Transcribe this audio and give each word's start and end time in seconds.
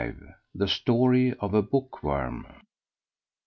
THE 0.55 0.67
STORY 0.67 1.35
OF 1.39 1.53
A 1.53 1.61
BOOKWORM. 1.61 2.47